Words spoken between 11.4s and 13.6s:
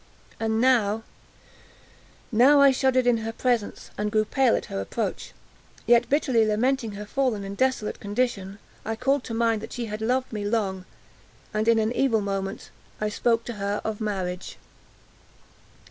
and, in an evil moment, I spoke to